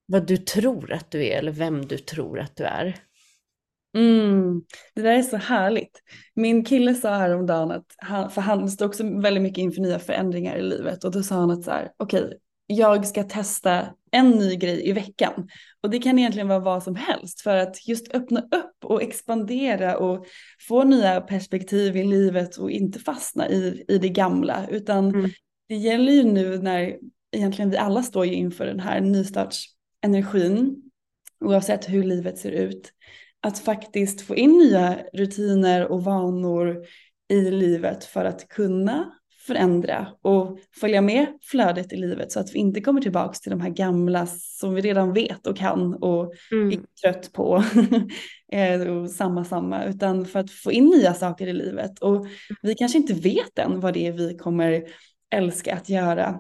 [0.08, 2.96] vad du tror att du är eller vem du tror att du är.
[3.98, 4.62] Mm,
[4.96, 6.02] det där är så härligt.
[6.36, 10.58] Min kille sa häromdagen att han, för han står också väldigt mycket inför nya förändringar
[10.58, 14.30] i livet och då sa han att så här, okej, okay, jag ska testa en
[14.30, 15.50] ny grej i veckan.
[15.82, 19.98] Och det kan egentligen vara vad som helst för att just öppna upp och expandera
[19.98, 20.26] och
[20.68, 24.68] få nya perspektiv i livet och inte fastna i, i det gamla.
[24.70, 25.32] Utan mm.
[25.68, 26.98] det gäller ju nu när
[27.32, 30.90] egentligen vi alla står ju inför den här nystartsenergin
[31.46, 32.94] oavsett hur livet ser ut.
[33.42, 36.86] Att faktiskt få in nya rutiner och vanor
[37.30, 42.60] i livet för att kunna förändra och följa med flödet i livet så att vi
[42.60, 46.70] inte kommer tillbaka till de här gamla som vi redan vet och kan och mm.
[46.70, 47.64] är trött på
[48.52, 52.28] eh, och samma samma utan för att få in nya saker i livet och
[52.62, 54.84] vi kanske inte vet än vad det är vi kommer
[55.34, 56.40] älska att göra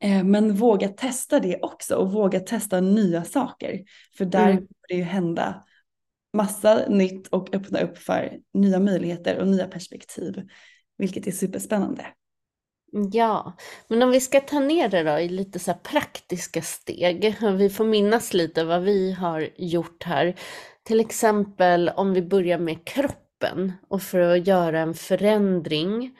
[0.00, 3.80] eh, men våga testa det också och våga testa nya saker
[4.18, 4.56] för där mm.
[4.56, 5.64] kommer det ju hända
[6.32, 10.48] massa nytt och öppna upp för nya möjligheter och nya perspektiv
[11.00, 12.06] vilket är superspännande.
[13.12, 13.56] Ja,
[13.88, 17.36] men om vi ska ta ner det då i lite så praktiska steg.
[17.56, 20.34] Vi får minnas lite vad vi har gjort här.
[20.82, 26.16] Till exempel om vi börjar med kroppen och för att göra en förändring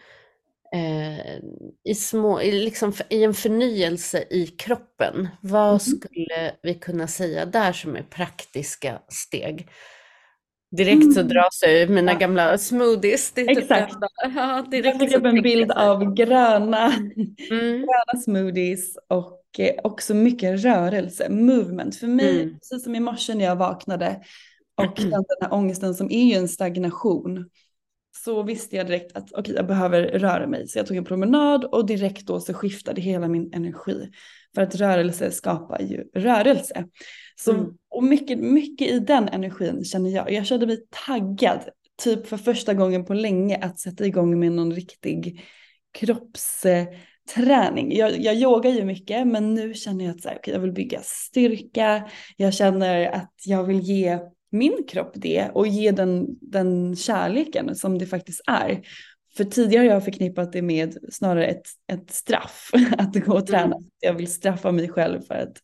[0.75, 1.37] eh,
[1.85, 5.29] i, små, liksom i en förnyelse i kroppen.
[5.41, 5.79] Vad mm.
[5.79, 9.69] skulle vi kunna säga där som är praktiska steg?
[10.71, 11.29] Direkt så mm.
[11.29, 12.19] dras jag mina ja.
[12.19, 13.33] gamla smoothies.
[13.33, 13.93] Det typ Exakt.
[13.93, 14.01] Typ
[14.37, 16.87] ja, direkt jag upp en bild av gröna,
[17.51, 17.77] mm.
[17.77, 21.97] gröna smoothies och eh, också mycket rörelse, movement.
[21.97, 22.55] För mig, mm.
[22.55, 24.21] precis som i morse när jag vaknade
[24.77, 27.51] och kände den här ångesten som är ju en stagnation
[28.17, 30.69] så visste jag direkt att okej, okay, jag behöver röra mig.
[30.69, 34.11] Så jag tog en promenad och direkt då så skiftade hela min energi.
[34.55, 36.85] För att rörelse skapar ju rörelse.
[37.37, 37.67] Så, mm.
[37.91, 40.33] Och mycket, mycket i den energin känner jag.
[40.33, 41.61] Jag kände mig taggad,
[42.03, 45.41] typ för första gången på länge, att sätta igång med någon riktig
[45.99, 47.97] kroppsträning.
[47.97, 50.73] Jag, jag yogar ju mycket men nu känner jag att så här, okay, jag vill
[50.73, 52.09] bygga styrka.
[52.37, 54.19] Jag känner att jag vill ge
[54.51, 58.83] min kropp det och ge den, den kärleken som det faktiskt är.
[59.37, 63.77] För tidigare har jag förknippat det med snarare ett, ett straff att gå och träna.
[63.77, 63.89] Mm.
[64.01, 65.57] Jag vill straffa mig själv för att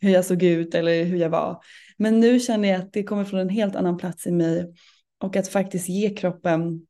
[0.00, 1.58] hur jag såg ut eller hur jag var.
[1.96, 4.74] Men nu känner jag att det kommer från en helt annan plats i mig
[5.20, 6.86] och att faktiskt ge kroppen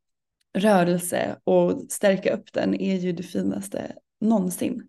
[0.59, 4.88] rörelse och stärka upp den är ju det finaste någonsin.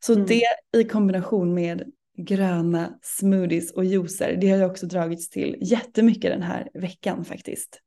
[0.00, 0.26] Så mm.
[0.26, 0.42] det
[0.76, 6.42] i kombination med gröna smoothies och juicer, det har jag också dragits till jättemycket den
[6.42, 7.80] här veckan faktiskt.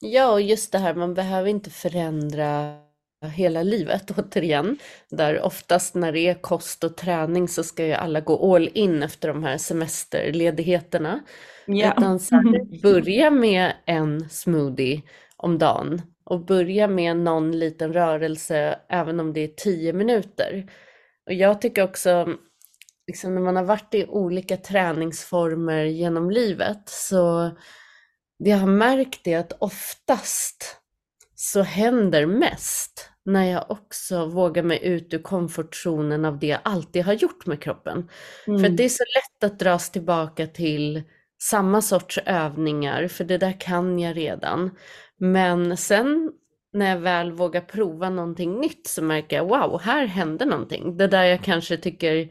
[0.00, 2.78] Ja, och just det här, man behöver inte förändra
[3.26, 4.78] hela livet återigen.
[5.10, 9.02] Där oftast när det är kost och träning så ska ju alla gå all in
[9.02, 11.20] efter de här semesterledigheterna.
[11.66, 11.94] Ja.
[11.98, 12.20] Utan
[12.82, 15.02] börja med en smoothie
[15.36, 20.70] om dagen och börja med någon liten rörelse även om det är tio minuter.
[21.26, 22.28] Och jag tycker också,
[23.12, 27.50] liksom när man har varit i olika träningsformer genom livet så
[28.38, 30.76] det jag har märkt det att oftast
[31.34, 37.04] så händer mest när jag också vågar mig ut ur komfortzonen av det jag alltid
[37.04, 38.08] har gjort med kroppen.
[38.46, 38.60] Mm.
[38.60, 41.02] För det är så lätt att dras tillbaka till
[41.42, 44.70] samma sorts övningar, för det där kan jag redan.
[45.16, 46.32] Men sen
[46.72, 50.96] när jag väl vågar prova någonting nytt så märker jag wow, här händer någonting.
[50.96, 52.28] Det där jag kanske tycker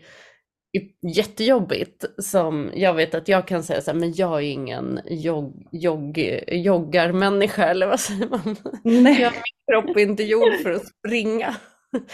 [1.16, 5.68] jättejobbigt som jag vet att jag kan säga så här, men jag är ingen jogg,
[5.72, 8.56] jogg, joggarmänniska eller vad säger man?
[8.84, 9.22] Nej.
[9.22, 11.56] Jag, min kropp är inte gjord för att springa.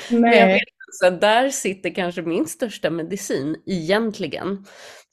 [0.10, 0.62] Nej.
[0.92, 4.66] Så där sitter kanske min största medicin egentligen.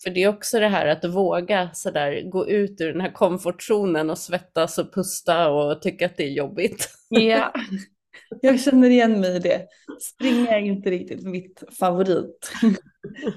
[0.03, 3.13] För det är också det här att våga så där, gå ut ur den här
[3.13, 6.89] komfortzonen och svettas och pusta och tycka att det är jobbigt.
[7.09, 7.53] Ja,
[8.43, 9.67] jag känner igen mig i det.
[10.01, 12.53] Springa är inte riktigt mitt favorit.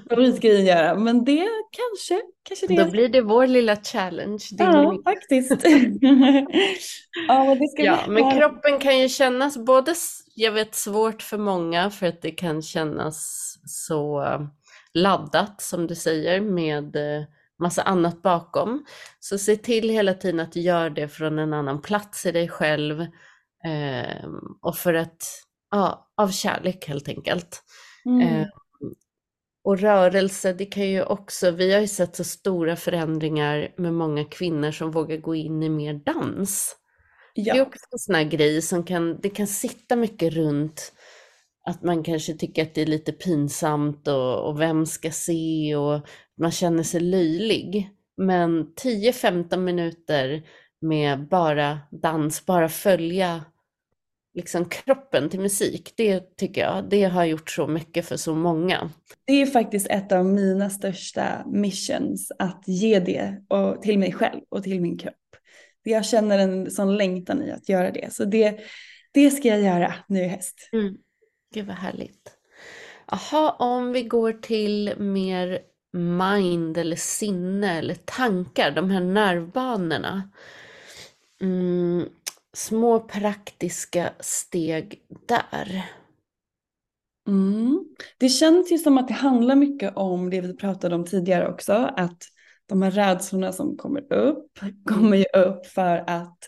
[0.08, 0.94] Favoritgrejen göra.
[0.94, 2.84] Men det kanske, kanske det.
[2.84, 4.44] Då blir det vår lilla challenge.
[4.50, 5.50] Ja, faktiskt.
[7.28, 9.94] ja, det ska ja men kroppen kan ju kännas både,
[10.34, 14.24] jag vet svårt för många för att det kan kännas så
[14.94, 17.24] laddat som du säger med eh,
[17.58, 18.84] massa annat bakom.
[19.20, 22.48] Så se till hela tiden att du gör det från en annan plats i dig
[22.48, 23.00] själv
[23.64, 24.28] eh,
[24.62, 25.22] och för att,
[25.70, 27.62] ja, av kärlek helt enkelt.
[28.06, 28.20] Mm.
[28.20, 28.46] Eh,
[29.68, 34.24] och rörelse, det kan ju också, vi har ju sett så stora förändringar med många
[34.24, 36.76] kvinnor som vågar gå in i mer dans.
[37.34, 37.54] Ja.
[37.54, 40.92] Det är också en sån här grej som kan, det kan sitta mycket runt
[41.66, 46.00] att man kanske tycker att det är lite pinsamt och, och vem ska se och
[46.40, 47.90] man känner sig löjlig.
[48.16, 50.42] Men 10-15 minuter
[50.80, 53.44] med bara dans, bara följa
[54.38, 58.90] liksom kroppen till musik, det tycker jag, det har gjort så mycket för så många.
[59.24, 64.40] Det är faktiskt ett av mina största missions, att ge det och, till mig själv
[64.48, 65.14] och till min kropp.
[65.82, 68.60] Jag känner en sån längtan i att göra det, så det,
[69.12, 70.68] det ska jag göra nu i höst.
[70.72, 70.96] Mm.
[71.54, 72.30] Gud vad härligt.
[73.10, 75.58] Jaha, om vi går till mer
[75.92, 80.30] mind eller sinne eller tankar, de här nervbanorna.
[81.40, 82.08] Mm,
[82.56, 85.90] små praktiska steg där.
[87.28, 87.84] Mm.
[88.18, 91.72] Det känns ju som att det handlar mycket om det vi pratade om tidigare också,
[91.72, 92.22] att
[92.66, 96.38] de här rädslorna som kommer upp kommer ju upp för att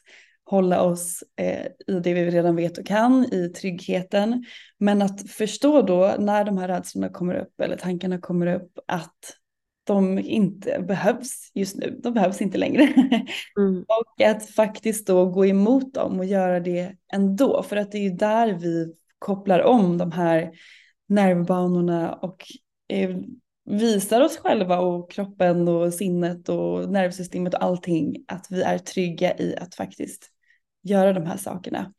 [0.44, 4.44] hålla oss eh, i det vi redan vet och kan, i tryggheten.
[4.78, 9.39] Men att förstå då när de här rädslorna kommer upp eller tankarna kommer upp att
[9.90, 12.88] de inte behövs just nu, de behövs inte längre.
[13.59, 13.85] Mm.
[13.88, 18.03] och att faktiskt då gå emot dem och göra det ändå, för att det är
[18.03, 20.50] ju där vi kopplar om de här
[21.09, 22.44] nervbanorna och
[22.88, 23.16] eh,
[23.64, 29.38] visar oss själva och kroppen och sinnet och nervsystemet och allting att vi är trygga
[29.38, 30.31] i att faktiskt
[30.83, 31.92] göra de här sakerna.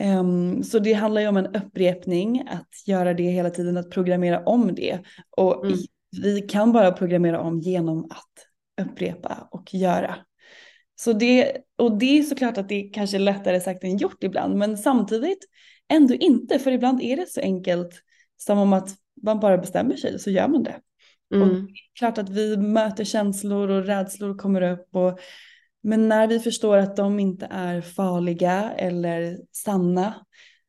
[0.00, 4.44] Um, så det handlar ju om en upprepning, att göra det hela tiden, att programmera
[4.44, 4.98] om det.
[5.30, 5.78] Och mm.
[6.22, 10.16] Vi kan bara programmera om genom att upprepa och göra.
[10.96, 14.56] Så det, och det är såklart att det kanske är lättare sagt än gjort ibland,
[14.56, 15.38] men samtidigt
[15.88, 18.02] ändå inte, för ibland är det så enkelt
[18.36, 18.88] som om att
[19.22, 20.80] man bara bestämmer sig så gör man det.
[21.34, 21.48] Mm.
[21.48, 25.18] Och det är klart att vi möter känslor och rädslor kommer upp och
[25.86, 30.14] men när vi förstår att de inte är farliga eller sanna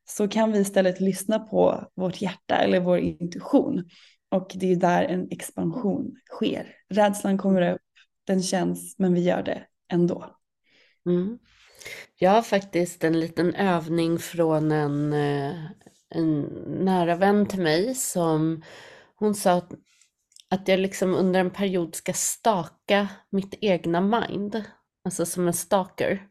[0.08, 3.84] så kan vi istället lyssna på vårt hjärta eller vår intuition.
[4.36, 6.76] Och det är där en expansion sker.
[6.89, 7.82] Rädslan kommer upp,
[8.28, 10.36] den känns, men vi gör det ändå.
[11.06, 11.39] Mm.
[12.19, 15.56] Jag har faktiskt en liten övning från en, eh,
[16.10, 18.63] en nära vän till mig som
[19.15, 19.71] hon sa att,
[20.50, 24.63] att jag liksom under en period ska staka mitt egna mind
[25.06, 26.28] alltså som en stalker.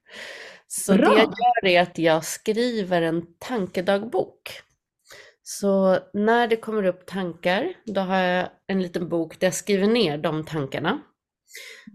[0.66, 1.08] Så Bra.
[1.10, 4.62] det jag gör är att jag skriver en tankedagbok.
[5.46, 9.86] Så när det kommer upp tankar, då har jag en liten bok där jag skriver
[9.86, 11.00] ner de tankarna.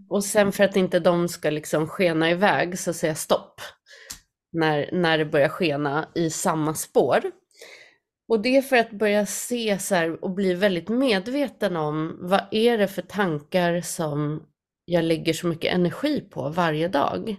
[0.08, 3.60] Och sen för att inte de ska liksom skena iväg så säger jag stopp.
[4.52, 7.20] När, när det börjar skena i samma spår.
[8.28, 12.42] Och det är för att börja se så här och bli väldigt medveten om vad
[12.50, 14.42] är det för tankar som
[14.84, 17.36] jag lägger så mycket energi på varje dag.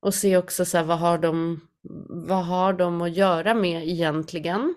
[0.00, 1.60] Och se också så här, vad har de,
[2.08, 4.74] vad har de att göra med egentligen?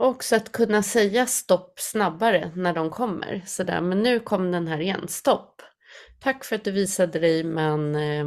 [0.00, 3.42] Och också att kunna säga stopp snabbare när de kommer.
[3.46, 5.62] Så där, men nu kom den här igen, stopp.
[6.20, 8.26] Tack för att du visade dig men eh,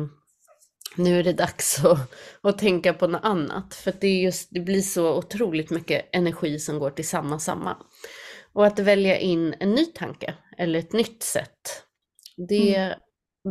[0.97, 3.73] nu är det dags att, att tänka på något annat.
[3.73, 7.77] För det, är just, det blir så otroligt mycket energi som går till samma samma.
[8.53, 11.83] Och att välja in en ny tanke eller ett nytt sätt
[12.38, 12.99] det, mm.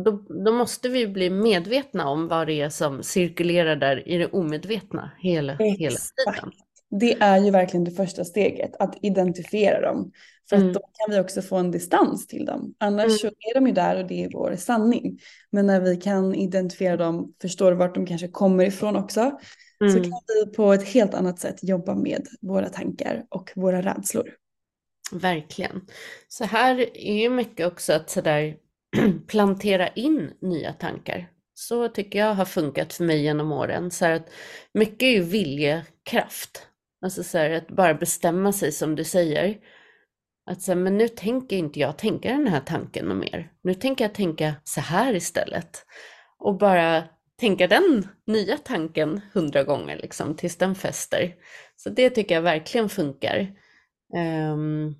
[0.05, 0.11] då,
[0.45, 5.11] då, måste vi bli medvetna om vad det är som cirkulerar där i det omedvetna
[5.19, 6.51] hela, hela tiden.
[6.99, 10.11] Det är ju verkligen det första steget, att identifiera dem.
[10.49, 10.67] För mm.
[10.67, 12.75] att då kan vi också få en distans till dem.
[12.77, 13.17] Annars mm.
[13.17, 15.19] så är de ju där och det är vår sanning.
[15.51, 19.19] Men när vi kan identifiera dem, förstår vart de kanske kommer ifrån också,
[19.81, 19.93] mm.
[19.93, 24.29] så kan vi på ett helt annat sätt jobba med våra tankar och våra rädslor.
[25.11, 25.81] Verkligen.
[26.27, 28.55] Så här är ju mycket också att sådär
[29.27, 31.29] plantera in nya tankar.
[31.53, 33.91] Så tycker jag har funkat för mig genom åren.
[33.91, 34.29] Så att
[34.73, 36.67] mycket är ju viljekraft.
[37.03, 39.57] Alltså så här, att bara bestämma sig som du säger.
[40.51, 43.51] Att säga, men nu tänker inte jag tänka den här tanken och mer.
[43.63, 45.85] Nu tänker jag tänka så här istället.
[46.39, 47.03] Och bara
[47.39, 51.35] tänka den nya tanken hundra gånger liksom tills den fäster.
[51.75, 53.47] Så det tycker jag verkligen funkar.
[54.51, 54.95] Um,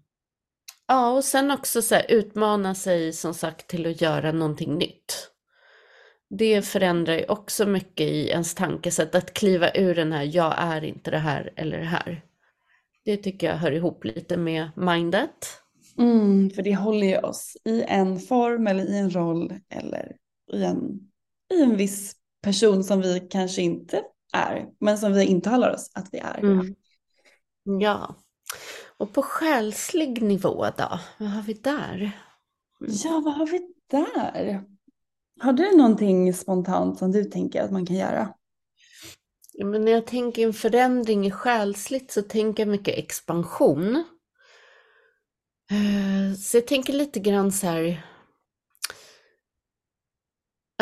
[0.87, 5.29] Ja, och sen också så här, utmana sig som sagt till att göra någonting nytt.
[6.37, 10.83] Det förändrar ju också mycket i ens tankesätt, att kliva ur den här jag är
[10.83, 12.25] inte det här eller det här.
[13.05, 15.47] Det tycker jag hör ihop lite med mindet.
[15.97, 20.15] Mm, för det håller ju oss i en form eller i en roll eller
[20.53, 20.99] i en,
[21.53, 24.03] i en viss person som vi kanske inte
[24.33, 26.39] är, men som vi intalar oss att vi är.
[26.39, 26.75] Mm.
[27.63, 28.15] Ja.
[28.97, 30.99] Och på själslig nivå då?
[31.17, 32.11] Vad har vi där?
[32.79, 34.72] Ja, vad har vi där?
[35.39, 38.33] Har du någonting spontant som du tänker att man kan göra?
[39.63, 43.95] Men när jag tänker en förändring i själsligt så tänker jag mycket expansion.
[45.71, 48.05] Eh, så jag tänker lite grann så här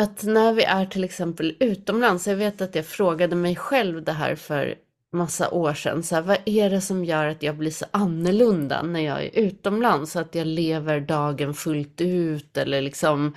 [0.02, 4.12] att när vi är till exempel utomlands, jag vet att jag frågade mig själv det
[4.12, 4.74] här för
[5.12, 8.82] massa år sedan, så här, vad är det som gör att jag blir så annorlunda
[8.82, 10.16] när jag är utomlands?
[10.16, 13.34] Att jag lever dagen fullt ut eller liksom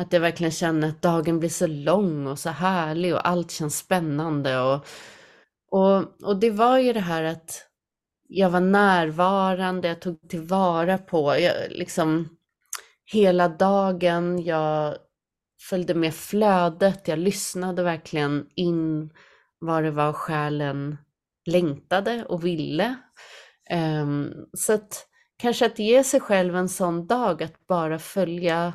[0.00, 3.78] att jag verkligen känner att dagen blir så lång och så härlig och allt känns
[3.78, 4.60] spännande.
[4.60, 4.86] Och,
[5.70, 7.66] och, och det var ju det här att
[8.28, 12.28] jag var närvarande, jag tog tillvara på, jag, liksom
[13.12, 14.96] hela dagen, jag
[15.68, 19.10] följde med flödet, jag lyssnade verkligen in
[19.58, 20.96] vad det var själen
[21.46, 22.94] längtade och ville.
[24.02, 25.06] Um, så att
[25.38, 28.72] kanske att ge sig själv en sån dag att bara följa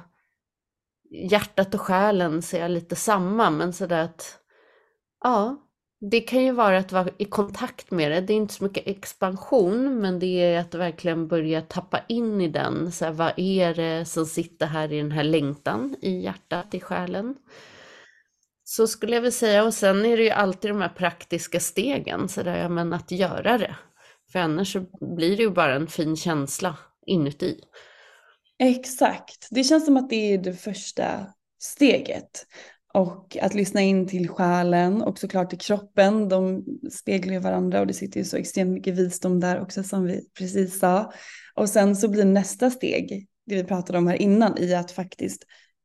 [1.11, 4.39] hjärtat och själen ser lite samma, men sådär att
[5.23, 5.65] ja,
[6.11, 8.21] det kan ju vara att vara i kontakt med det.
[8.21, 12.47] Det är inte så mycket expansion, men det är att verkligen börja tappa in i
[12.47, 12.91] den.
[12.91, 16.79] Så här, vad är det som sitter här i den här längtan i hjärtat, i
[16.79, 17.35] själen?
[18.63, 22.27] Så skulle jag väl säga, och sen är det ju alltid de här praktiska stegen,
[22.29, 23.75] så där, ja, men att göra det.
[24.31, 24.85] För annars så
[25.15, 27.59] blir det ju bara en fin känsla inuti.
[28.59, 31.27] Exakt, det känns som att det är det första
[31.61, 32.45] steget.
[32.93, 37.87] Och att lyssna in till själen och såklart till kroppen, de speglar ju varandra och
[37.87, 41.13] det sitter ju så extremt mycket visdom där också som vi precis sa.
[41.55, 45.43] Och sen så blir nästa steg, det vi pratade om här innan, i att faktiskt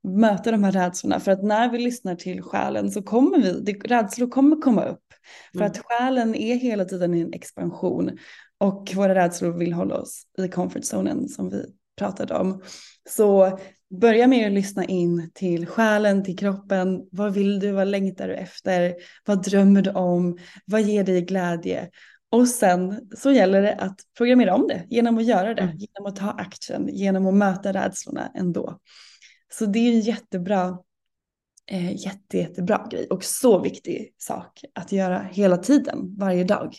[0.09, 1.21] möta de här rädslorna.
[1.21, 5.05] För att när vi lyssnar till själen så kommer vi, det, rädslor kommer komma upp.
[5.53, 5.71] För mm.
[5.71, 8.19] att själen är hela tiden i en expansion
[8.59, 11.67] och våra rädslor vill hålla oss i comfort zonen som vi
[12.01, 12.63] pratade om.
[13.09, 13.59] Så
[14.01, 17.09] börja med att lyssna in till själen, till kroppen.
[17.13, 17.73] Vad vill du?
[17.73, 18.95] Vad längtar du efter?
[19.25, 20.39] Vad drömmer du om?
[20.65, 21.91] Vad ger dig glädje?
[22.33, 25.77] Och sen så gäller det att programmera om det genom att göra det, mm.
[25.77, 28.79] genom att ta action, genom att möta rädslorna ändå.
[29.53, 30.79] Så det är en jättebra,
[31.71, 36.77] eh, jätte, jättebra grej och så viktig sak att göra hela tiden, varje dag.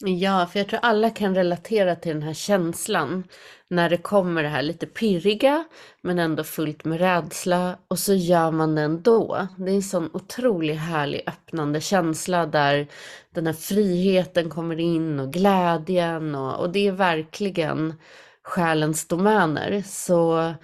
[0.00, 3.24] Ja, för jag tror alla kan relatera till den här känslan
[3.68, 5.64] när det kommer det här lite pirriga
[6.02, 9.48] men ändå fullt med rädsla och så gör man det ändå.
[9.56, 12.88] Det är en sån otroligt härlig öppnande känsla där
[13.34, 17.94] den här friheten kommer in och glädjen och, och det är verkligen
[18.42, 19.82] själens domäner.
[19.86, 20.54] Så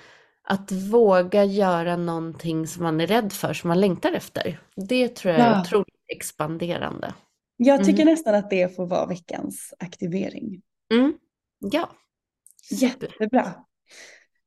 [0.44, 5.34] att våga göra någonting som man är rädd för, som man längtar efter, det tror
[5.34, 5.60] jag är ja.
[5.60, 7.14] otroligt expanderande.
[7.62, 8.12] Jag tycker mm.
[8.12, 10.62] nästan att det får vara veckans aktivering.
[10.94, 11.14] Mm.
[11.58, 11.90] Ja.
[12.70, 13.54] Jättebra.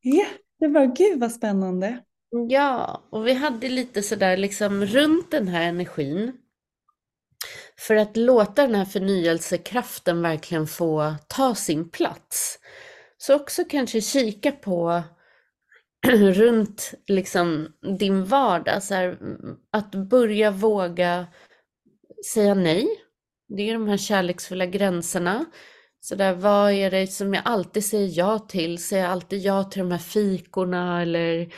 [0.04, 0.86] Jättebra.
[0.86, 2.04] Gud vad spännande.
[2.50, 6.38] Ja, och vi hade lite sådär liksom runt den här energin.
[7.78, 12.60] För att låta den här förnyelsekraften verkligen få ta sin plats.
[13.18, 15.04] Så också kanske kika på
[16.08, 17.68] runt liksom
[18.00, 19.18] din vardag, så här,
[19.72, 21.28] att börja våga
[22.34, 23.03] säga nej
[23.58, 25.46] det är de här kärleksfulla gränserna.
[26.02, 28.84] Så där, vad är det som jag alltid säger ja till?
[28.84, 31.54] Säger jag alltid ja till de här fikorna eller,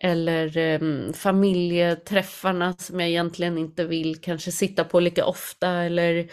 [0.00, 5.68] eller um, familjeträffarna som jag egentligen inte vill kanske sitta på lika ofta?
[5.68, 6.30] Eller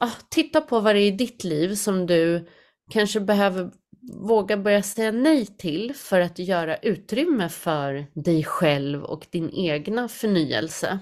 [0.00, 2.48] ah, titta på vad det är i ditt liv som du
[2.90, 3.70] kanske behöver
[4.12, 10.08] våga börja säga nej till för att göra utrymme för dig själv och din egna
[10.08, 10.98] förnyelse.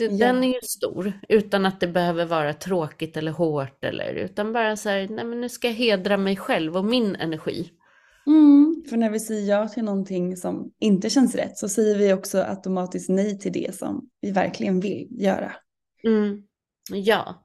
[0.00, 0.26] Det, ja.
[0.26, 4.76] Den är ju stor, utan att det behöver vara tråkigt eller hårt eller utan bara
[4.76, 7.70] så här, nej men nu ska jag hedra mig själv och min energi.
[8.26, 12.12] Mm, för när vi säger ja till någonting som inte känns rätt så säger vi
[12.12, 15.52] också automatiskt nej till det som vi verkligen vill göra.
[16.04, 16.42] Mm.
[16.92, 17.44] Ja,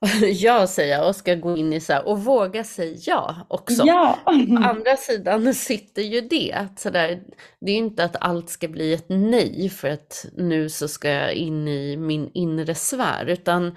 [0.22, 3.82] ja säger jag och ska gå in i så här, och våga säga ja också.
[3.86, 4.18] Ja.
[4.24, 4.30] På
[4.64, 6.52] andra sidan sitter ju det.
[6.52, 7.22] Att så där,
[7.60, 11.08] det är ju inte att allt ska bli ett nej för att nu så ska
[11.08, 13.26] jag in i min inre sfär.
[13.26, 13.76] Utan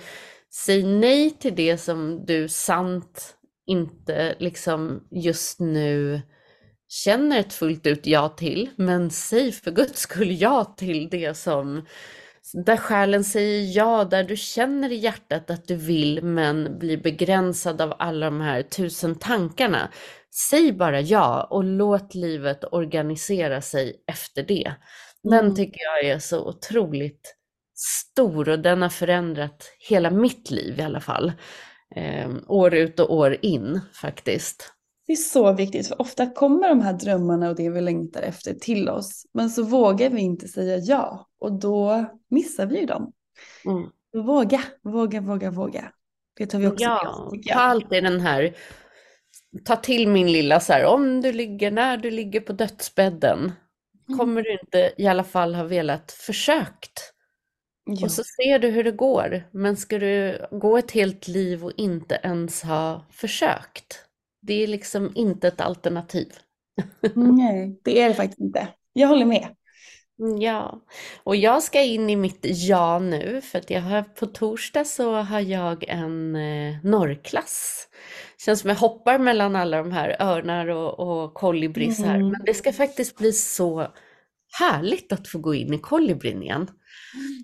[0.53, 6.21] säg nej till det som du sant inte liksom just nu
[6.89, 8.69] känner ett fullt ut ja till.
[8.75, 11.85] Men säg för guds skull ja till det som
[12.53, 17.81] där själen säger ja, där du känner i hjärtat att du vill men blir begränsad
[17.81, 19.89] av alla de här tusen tankarna.
[20.49, 24.73] Säg bara ja och låt livet organisera sig efter det.
[25.23, 25.55] Den mm.
[25.55, 27.35] tycker jag är så otroligt
[27.75, 31.31] stor och den har förändrat hela mitt liv i alla fall.
[31.95, 34.73] Eh, år ut och år in faktiskt.
[35.07, 38.53] Det är så viktigt, för ofta kommer de här drömmarna och det vi längtar efter
[38.53, 39.25] till oss.
[39.33, 43.13] Men så vågar vi inte säga ja och då missar vi ju dem.
[43.65, 43.89] Mm.
[44.25, 45.91] Våga, våga, våga, våga.
[46.37, 48.55] Det tar vi också med Ja, oss, tycker ta alltid den här,
[49.65, 53.51] ta till min lilla så här, om du ligger, när du ligger på dödsbädden,
[54.17, 57.13] kommer du inte i alla fall ha velat försökt?
[57.85, 58.05] Ja.
[58.05, 61.71] Och så ser du hur det går, men ska du gå ett helt liv och
[61.77, 64.05] inte ens ha försökt?
[64.41, 66.27] Det är liksom inte ett alternativ.
[67.15, 68.67] Nej, det är det faktiskt inte.
[68.93, 69.47] Jag håller med.
[70.39, 70.81] Ja,
[71.23, 75.15] och jag ska in i mitt ja nu för att jag har på torsdag så
[75.15, 77.87] har jag en eh, norrklass.
[78.45, 82.15] Känns som jag hoppar mellan alla de här örnar och, och kolibris här.
[82.15, 82.29] Mm.
[82.29, 83.87] Men det ska faktiskt bli så
[84.59, 86.67] härligt att få gå in i kolibrin igen.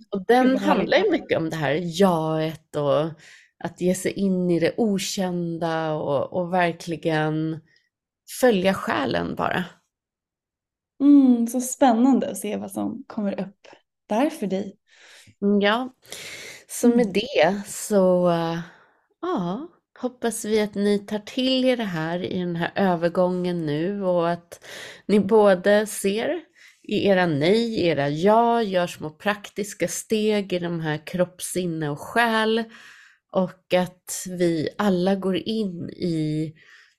[0.09, 0.61] Och den härligt.
[0.61, 3.05] handlar ju mycket om det här jaet och
[3.63, 7.59] att ge sig in i det okända och, och verkligen
[8.41, 9.63] följa själen bara.
[11.01, 13.67] Mm, så spännande att se vad som kommer upp
[14.07, 14.77] där för dig.
[15.41, 15.93] Mm, Ja,
[16.67, 17.13] så med Mm.
[17.13, 18.31] det så
[19.21, 19.67] ja,
[20.01, 24.29] hoppas vi att ni tar till er det här i den här övergången nu och
[24.29, 24.65] att
[25.07, 26.41] ni både ser
[26.83, 31.99] i era nej, era ja, gör små praktiska steg i de här kropp, sinne och
[31.99, 32.63] själ
[33.31, 36.53] och att vi alla går in i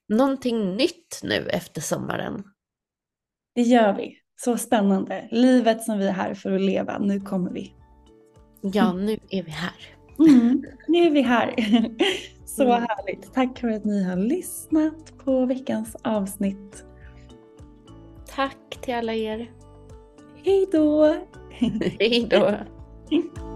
[0.09, 2.45] någonting nytt nu efter sommaren.
[3.57, 4.17] Det gör vi.
[4.37, 5.29] Så spännande.
[5.31, 6.99] Livet som vi är här för att leva.
[6.99, 7.73] Nu kommer vi.
[8.61, 9.75] Ja, nu är vi här.
[10.19, 11.55] Mm, nu är vi här.
[12.47, 12.87] Så Mm.
[12.89, 13.35] härligt.
[13.35, 16.85] Tack för att ni har lyssnat på veckans avsnitt.
[18.35, 19.51] Tack till alla er.
[20.45, 21.17] Hej då!
[21.99, 22.55] Hej då.